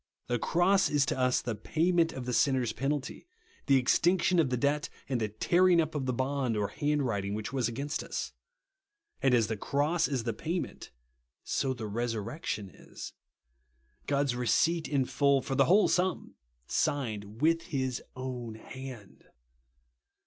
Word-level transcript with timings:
The 0.25 0.39
cross 0.39 0.89
is 0.89 1.05
to 1.05 1.19
us 1.19 1.43
the 1.43 1.53
payment 1.53 2.11
of 2.11 2.25
the 2.25 2.33
sinner's 2.33 2.73
penalty, 2.73 3.27
the 3.67 3.77
extinction 3.77 4.39
of 4.39 4.49
the 4.49 4.57
debt, 4.57 4.89
and 5.07 5.21
the 5.21 5.27
tearing 5.29 5.79
up 5.79 5.93
of 5.93 6.07
the 6.07 6.11
bond 6.11 6.57
or 6.57 6.69
hand 6.69 7.03
writing 7.05 7.35
which 7.35 7.53
was 7.53 7.67
against 7.67 8.01
us. 8.01 8.33
And 9.21 9.35
as 9.35 9.45
the 9.45 9.57
cross 9.57 10.07
is 10.07 10.23
the 10.23 10.33
payment, 10.33 10.89
so 11.43 11.75
the 11.75 11.85
resurrection 11.85 12.71
is. 12.71 13.13
God's 14.07 14.35
receipt 14.35 14.87
in 14.87 15.05
full, 15.05 15.39
for 15.39 15.53
the 15.53 15.65
whole 15.65 15.87
sum, 15.87 16.33
signed 16.65 17.39
with 17.43 17.67
his 17.67 18.01
own 18.15 18.55
hand. 18.55 19.25